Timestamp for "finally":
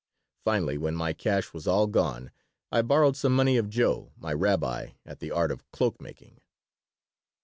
0.43-0.79